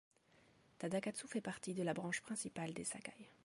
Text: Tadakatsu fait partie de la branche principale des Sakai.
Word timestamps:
Tadakatsu 0.79 1.27
fait 1.27 1.41
partie 1.41 1.75
de 1.75 1.83
la 1.83 1.93
branche 1.93 2.21
principale 2.21 2.73
des 2.73 2.85
Sakai. 2.85 3.29